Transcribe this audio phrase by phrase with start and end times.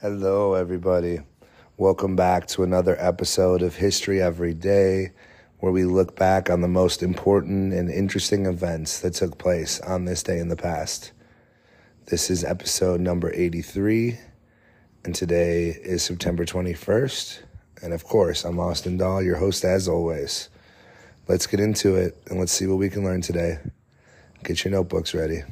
[0.00, 1.20] Hello, everybody.
[1.78, 5.12] Welcome back to another episode of History Every Day,
[5.60, 10.04] where we look back on the most important and interesting events that took place on
[10.04, 11.12] this day in the past.
[12.06, 14.18] This is episode number 83,
[15.06, 17.38] and today is September 21st.
[17.82, 20.50] And of course, I'm Austin Dahl, your host as always.
[21.26, 23.58] Let's get into it and let's see what we can learn today.
[24.42, 25.42] Get your notebooks ready.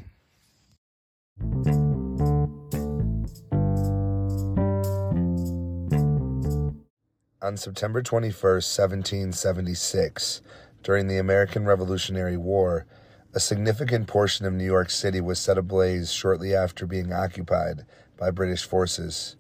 [7.41, 10.43] On September 21st, 1776,
[10.83, 12.87] during the American Revolutionary War,
[13.35, 17.87] a significant portion of New York City was set ablaze shortly after being occupied
[18.19, 19.37] by British forces.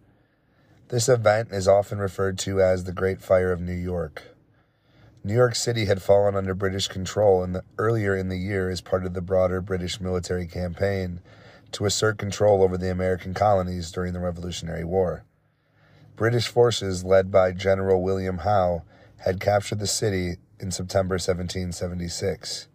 [0.88, 4.31] This event is often referred to as the Great Fire of New York.
[5.24, 8.80] New York City had fallen under British control in the, earlier in the year as
[8.80, 11.20] part of the broader British military campaign
[11.70, 15.24] to assert control over the American colonies during the Revolutionary War.
[16.16, 18.82] British forces, led by General William Howe,
[19.18, 22.66] had captured the city in September 1776.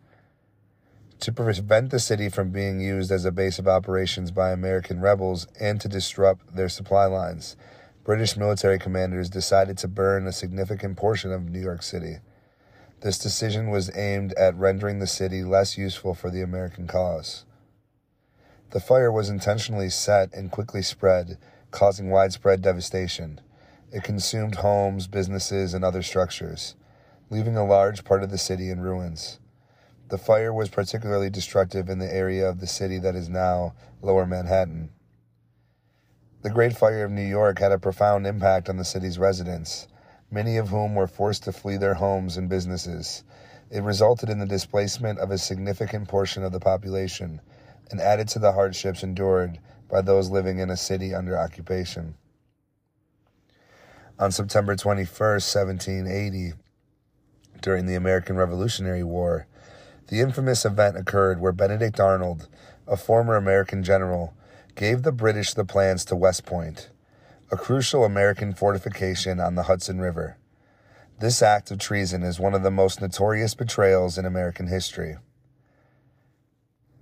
[1.19, 5.47] To prevent the city from being used as a base of operations by American rebels
[5.59, 7.57] and to disrupt their supply lines,
[8.05, 12.19] British military commanders decided to burn a significant portion of New York City.
[13.02, 17.45] This decision was aimed at rendering the city less useful for the American cause.
[18.72, 21.38] The fire was intentionally set and quickly spread
[21.72, 23.42] causing widespread devastation.
[23.92, 26.75] It consumed homes, businesses, and other structures,
[27.30, 29.40] leaving a large part of the city in ruins.
[30.09, 34.25] The fire was particularly destructive in the area of the city that is now Lower
[34.25, 34.90] Manhattan.
[36.42, 39.88] The Great Fire of New York had a profound impact on the city's residents,
[40.30, 43.23] many of whom were forced to flee their homes and businesses.
[43.70, 47.42] It resulted in the displacement of a significant portion of the population
[47.89, 52.16] and added to the hardships endured by those living in a city under occupation.
[54.19, 56.53] On September 21, 1780,
[57.62, 59.47] during the American Revolutionary War,
[60.07, 62.47] the infamous event occurred where Benedict Arnold,
[62.88, 64.34] a former American general,
[64.75, 66.90] gave the British the plans to West Point,
[67.50, 70.38] a crucial American fortification on the Hudson River.
[71.19, 75.16] This act of treason is one of the most notorious betrayals in American history.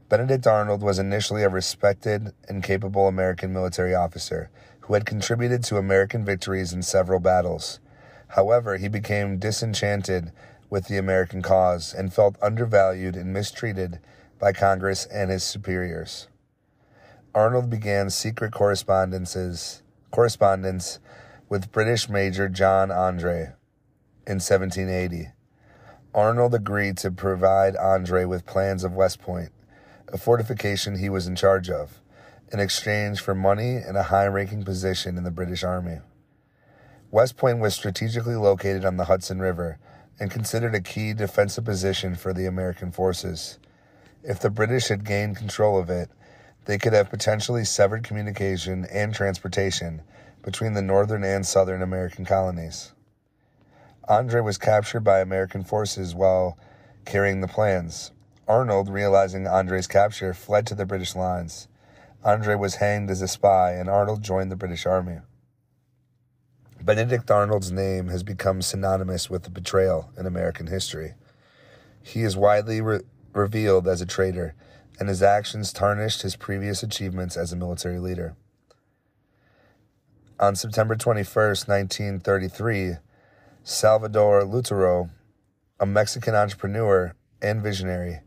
[0.08, 4.52] Benedict Arnold was initially a respected and capable American military officer
[4.82, 7.80] who had contributed to American victories in several battles.
[8.30, 10.32] However, he became disenchanted
[10.70, 14.00] with the American cause and felt undervalued and mistreated
[14.38, 16.28] by Congress and his superiors.
[17.34, 19.82] Arnold began secret correspondences
[20.16, 20.98] correspondence
[21.50, 23.52] with British Major John Andre
[24.26, 25.28] in 1780.
[26.14, 29.50] Arnold agreed to provide Andre with plans of West Point
[30.14, 32.00] a fortification he was in charge of,
[32.54, 35.98] in exchange for money and a high ranking position in the British Army.
[37.12, 39.80] West Point was strategically located on the Hudson River
[40.18, 43.60] and considered a key defensive position for the American forces.
[44.24, 46.10] If the British had gained control of it,
[46.66, 50.02] they could have potentially severed communication and transportation
[50.44, 52.92] between the northern and southern American colonies.
[54.08, 56.58] Andre was captured by American forces while
[57.06, 58.12] carrying the plans,
[58.48, 61.68] Arnold, realizing Andre's capture, fled to the British lines.
[62.24, 65.20] Andre was hanged as a spy, and Arnold joined the British Army.
[66.82, 71.16] Benedict Arnold's name has become synonymous with betrayal in American history.
[72.04, 73.02] He is widely re-
[73.34, 74.54] revealed as a traitor,
[75.00, 78.36] and his actions tarnished his previous achievements as a military leader.
[80.40, 82.96] On September 21, 1933,
[83.64, 85.10] Salvador Lutteroth,
[85.80, 88.20] a Mexican entrepreneur and visionary,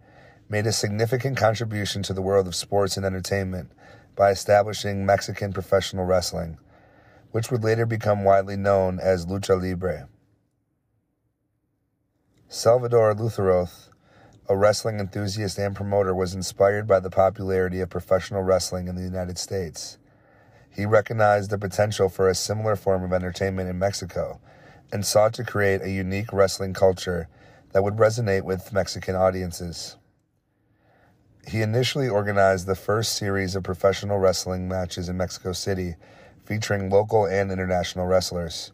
[0.48, 3.70] made a significant contribution to the world of sports and entertainment
[4.16, 6.58] by establishing Mexican professional wrestling,
[7.30, 10.08] which would later become widely known as lucha libre.
[12.48, 13.90] Salvador Lutteroth,
[14.48, 19.02] a wrestling enthusiast and promoter, was inspired by the popularity of professional wrestling in the
[19.02, 19.98] United States.
[20.70, 24.40] He recognized the potential for a similar form of entertainment in Mexico
[24.90, 27.28] and sought to create a unique wrestling culture
[27.72, 29.96] that would resonate with Mexican audiences.
[31.46, 35.96] He initially organized the first series of professional wrestling matches in Mexico City,
[36.44, 38.72] featuring local and international wrestlers.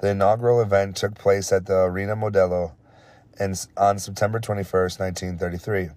[0.00, 2.72] The inaugural event took place at the Arena Modelo
[3.38, 5.90] and on September 21st, 1933.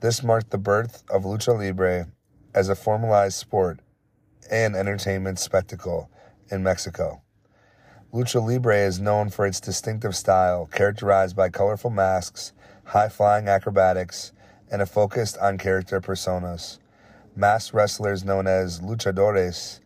[0.00, 2.08] This marked the birth of lucha libre
[2.54, 3.80] as a formalized sport
[4.50, 6.10] and entertainment spectacle
[6.50, 7.22] in Mexico.
[8.12, 12.52] Lucha Libre is known for its distinctive style, characterized by colorful masks,
[12.84, 14.32] high flying acrobatics,
[14.70, 16.78] and a focus on character personas.
[17.34, 19.80] Masked wrestlers known as luchadores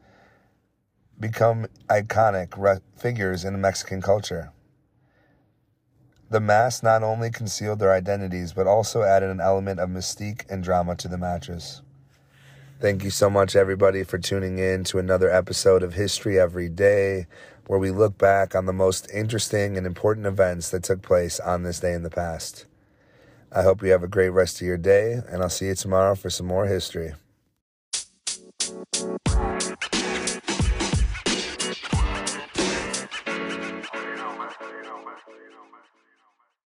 [1.18, 4.52] become iconic re- figures in Mexican culture.
[6.30, 10.62] The masks not only concealed their identities, but also added an element of mystique and
[10.62, 11.80] drama to the matches.
[12.80, 17.26] Thank you so much, everybody, for tuning in to another episode of History Every Day,
[17.66, 21.62] where we look back on the most interesting and important events that took place on
[21.62, 22.66] this day in the past.
[23.50, 26.14] I hope you have a great rest of your day, and I'll see you tomorrow
[26.14, 27.14] for some more history.